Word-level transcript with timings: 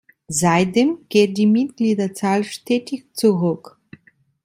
Seitdem 0.29 1.05
geht 1.09 1.37
die 1.37 1.45
Mitgliederzahl 1.45 2.43
stetig 2.43 3.05
zurück. 3.13 3.77